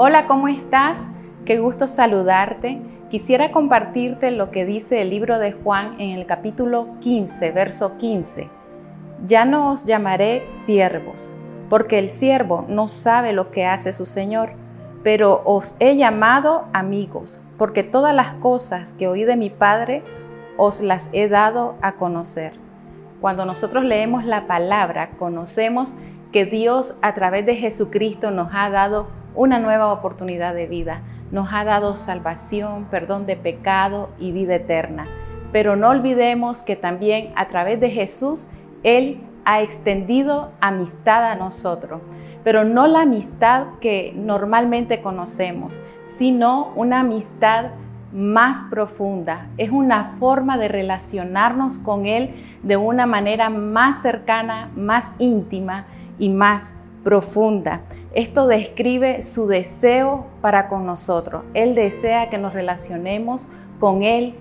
Hola, 0.00 0.28
¿cómo 0.28 0.46
estás? 0.46 1.08
Qué 1.44 1.58
gusto 1.58 1.88
saludarte. 1.88 2.80
Quisiera 3.10 3.50
compartirte 3.50 4.30
lo 4.30 4.52
que 4.52 4.64
dice 4.64 5.02
el 5.02 5.10
libro 5.10 5.40
de 5.40 5.50
Juan 5.50 6.00
en 6.00 6.10
el 6.10 6.24
capítulo 6.24 6.86
15, 7.00 7.50
verso 7.50 7.96
15. 7.96 8.48
Ya 9.26 9.44
no 9.44 9.72
os 9.72 9.86
llamaré 9.86 10.44
siervos, 10.46 11.32
porque 11.68 11.98
el 11.98 12.10
siervo 12.10 12.64
no 12.68 12.86
sabe 12.86 13.32
lo 13.32 13.50
que 13.50 13.66
hace 13.66 13.92
su 13.92 14.06
Señor, 14.06 14.50
pero 15.02 15.42
os 15.44 15.74
he 15.80 15.96
llamado 15.96 16.66
amigos, 16.72 17.40
porque 17.56 17.82
todas 17.82 18.14
las 18.14 18.34
cosas 18.34 18.92
que 18.92 19.08
oí 19.08 19.24
de 19.24 19.36
mi 19.36 19.50
Padre 19.50 20.04
os 20.56 20.80
las 20.80 21.10
he 21.12 21.28
dado 21.28 21.74
a 21.82 21.96
conocer. 21.96 22.52
Cuando 23.20 23.44
nosotros 23.44 23.82
leemos 23.82 24.24
la 24.24 24.46
palabra, 24.46 25.10
conocemos 25.18 25.96
que 26.30 26.44
Dios 26.44 26.94
a 27.02 27.14
través 27.14 27.44
de 27.46 27.56
Jesucristo 27.56 28.30
nos 28.30 28.52
ha 28.54 28.70
dado 28.70 29.17
una 29.38 29.60
nueva 29.60 29.92
oportunidad 29.92 30.52
de 30.52 30.66
vida, 30.66 31.02
nos 31.30 31.52
ha 31.52 31.64
dado 31.64 31.94
salvación, 31.94 32.86
perdón 32.90 33.24
de 33.24 33.36
pecado 33.36 34.10
y 34.18 34.32
vida 34.32 34.56
eterna. 34.56 35.06
Pero 35.52 35.76
no 35.76 35.90
olvidemos 35.90 36.62
que 36.62 36.74
también 36.74 37.32
a 37.36 37.46
través 37.46 37.78
de 37.78 37.88
Jesús 37.88 38.48
Él 38.82 39.20
ha 39.44 39.62
extendido 39.62 40.50
amistad 40.60 41.24
a 41.24 41.36
nosotros, 41.36 42.02
pero 42.42 42.64
no 42.64 42.88
la 42.88 43.02
amistad 43.02 43.66
que 43.80 44.12
normalmente 44.16 45.02
conocemos, 45.02 45.80
sino 46.02 46.72
una 46.74 47.00
amistad 47.00 47.66
más 48.12 48.64
profunda, 48.70 49.48
es 49.56 49.70
una 49.70 50.04
forma 50.04 50.58
de 50.58 50.66
relacionarnos 50.66 51.78
con 51.78 52.06
Él 52.06 52.34
de 52.64 52.76
una 52.76 53.06
manera 53.06 53.50
más 53.50 54.02
cercana, 54.02 54.72
más 54.74 55.14
íntima 55.18 55.86
y 56.18 56.28
más 56.30 56.74
profunda. 57.08 57.80
Esto 58.12 58.46
describe 58.46 59.22
su 59.22 59.46
deseo 59.46 60.26
para 60.42 60.68
con 60.68 60.84
nosotros. 60.84 61.42
Él 61.54 61.74
desea 61.74 62.28
que 62.28 62.36
nos 62.36 62.52
relacionemos 62.52 63.48
con 63.80 64.02
Él 64.02 64.34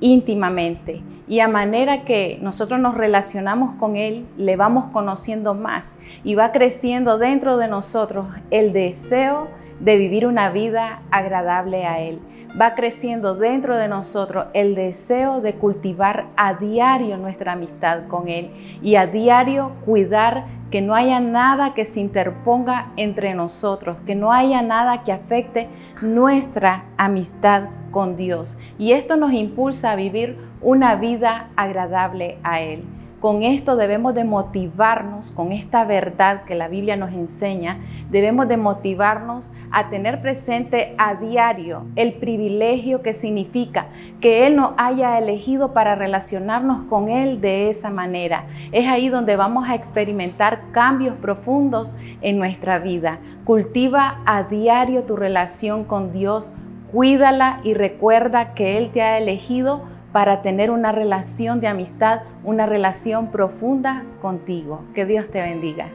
íntimamente 0.00 1.02
y 1.28 1.40
a 1.40 1.48
manera 1.48 2.04
que 2.04 2.38
nosotros 2.40 2.80
nos 2.80 2.96
relacionamos 2.96 3.74
con 3.78 3.96
Él, 3.96 4.26
le 4.38 4.56
vamos 4.56 4.86
conociendo 4.86 5.52
más 5.52 5.98
y 6.24 6.34
va 6.34 6.50
creciendo 6.50 7.18
dentro 7.18 7.58
de 7.58 7.68
nosotros 7.68 8.26
el 8.50 8.72
deseo 8.72 9.48
de 9.80 9.98
vivir 9.98 10.26
una 10.26 10.48
vida 10.48 11.02
agradable 11.10 11.84
a 11.84 12.00
Él. 12.00 12.20
Va 12.60 12.76
creciendo 12.76 13.34
dentro 13.34 13.76
de 13.76 13.88
nosotros 13.88 14.46
el 14.52 14.76
deseo 14.76 15.40
de 15.40 15.54
cultivar 15.54 16.26
a 16.36 16.54
diario 16.54 17.16
nuestra 17.16 17.52
amistad 17.52 18.06
con 18.06 18.28
Él 18.28 18.52
y 18.80 18.94
a 18.94 19.08
diario 19.08 19.72
cuidar 19.84 20.46
que 20.70 20.80
no 20.80 20.94
haya 20.94 21.18
nada 21.18 21.74
que 21.74 21.84
se 21.84 22.00
interponga 22.00 22.92
entre 22.96 23.34
nosotros, 23.34 23.96
que 24.06 24.14
no 24.14 24.32
haya 24.32 24.62
nada 24.62 25.02
que 25.02 25.10
afecte 25.10 25.68
nuestra 26.00 26.84
amistad 26.96 27.70
con 27.90 28.16
Dios. 28.16 28.56
Y 28.78 28.92
esto 28.92 29.16
nos 29.16 29.32
impulsa 29.32 29.90
a 29.90 29.96
vivir 29.96 30.38
una 30.60 30.94
vida 30.94 31.50
agradable 31.56 32.38
a 32.44 32.60
Él. 32.60 32.84
Con 33.24 33.42
esto 33.42 33.76
debemos 33.76 34.14
de 34.14 34.24
motivarnos, 34.24 35.32
con 35.32 35.50
esta 35.50 35.86
verdad 35.86 36.42
que 36.44 36.54
la 36.54 36.68
Biblia 36.68 36.94
nos 36.94 37.12
enseña, 37.12 37.78
debemos 38.10 38.48
de 38.48 38.58
motivarnos 38.58 39.50
a 39.70 39.88
tener 39.88 40.20
presente 40.20 40.94
a 40.98 41.14
diario 41.14 41.86
el 41.96 42.12
privilegio 42.12 43.00
que 43.00 43.14
significa 43.14 43.86
que 44.20 44.46
Él 44.46 44.56
nos 44.56 44.72
haya 44.76 45.16
elegido 45.16 45.72
para 45.72 45.94
relacionarnos 45.94 46.84
con 46.84 47.08
Él 47.08 47.40
de 47.40 47.70
esa 47.70 47.88
manera. 47.88 48.44
Es 48.72 48.88
ahí 48.88 49.08
donde 49.08 49.36
vamos 49.36 49.70
a 49.70 49.74
experimentar 49.74 50.70
cambios 50.72 51.14
profundos 51.14 51.96
en 52.20 52.36
nuestra 52.36 52.78
vida. 52.78 53.20
Cultiva 53.46 54.20
a 54.26 54.42
diario 54.42 55.04
tu 55.04 55.16
relación 55.16 55.84
con 55.84 56.12
Dios, 56.12 56.52
cuídala 56.92 57.60
y 57.64 57.72
recuerda 57.72 58.52
que 58.52 58.76
Él 58.76 58.90
te 58.90 59.00
ha 59.00 59.16
elegido 59.16 59.93
para 60.14 60.42
tener 60.42 60.70
una 60.70 60.92
relación 60.92 61.58
de 61.58 61.66
amistad, 61.66 62.20
una 62.44 62.66
relación 62.66 63.32
profunda 63.32 64.04
contigo. 64.22 64.84
Que 64.94 65.06
Dios 65.06 65.28
te 65.28 65.42
bendiga. 65.42 65.88